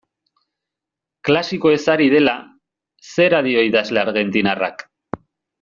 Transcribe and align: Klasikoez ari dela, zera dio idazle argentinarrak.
Klasikoez 1.29 1.83
ari 1.95 2.09
dela, 2.15 2.35
zera 3.13 3.45
dio 3.49 3.69
idazle 3.71 4.05
argentinarrak. 4.09 4.87